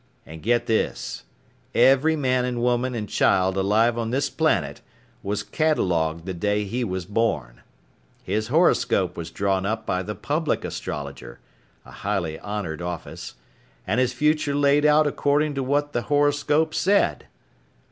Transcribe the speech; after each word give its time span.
And 0.25 0.41
get 0.41 0.65
this: 0.65 1.25
every 1.75 2.15
man 2.15 2.43
and 2.43 2.59
woman 2.59 2.95
and 2.95 3.07
child 3.07 3.55
alive 3.55 3.99
on 3.99 4.09
this 4.09 4.31
planet 4.31 4.81
was 5.21 5.43
catalogued 5.43 6.25
the 6.25 6.33
day 6.33 6.63
he 6.65 6.83
was 6.83 7.05
born. 7.05 7.61
His 8.23 8.47
horoscope 8.47 9.15
was 9.15 9.29
drawn 9.29 9.63
up 9.63 9.85
by 9.85 10.01
the 10.01 10.15
public 10.15 10.65
astrologer 10.65 11.39
a 11.85 11.91
highly 11.91 12.39
honored 12.39 12.81
office 12.81 13.35
and 13.85 13.99
his 13.99 14.11
future 14.11 14.55
laid 14.55 14.87
out 14.87 15.05
according 15.05 15.53
to 15.53 15.61
what 15.61 15.93
the 15.93 16.01
horoscope 16.01 16.73
said. 16.73 17.27